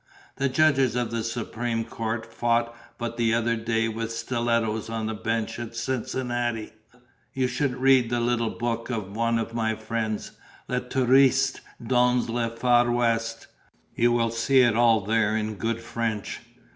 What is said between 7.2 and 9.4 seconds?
You should read the little book of one